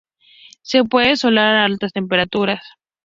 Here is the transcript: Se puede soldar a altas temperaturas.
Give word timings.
Se 0.63 0.83
puede 0.83 1.15
soldar 1.15 1.57
a 1.57 1.65
altas 1.65 1.93
temperaturas. 1.93 2.63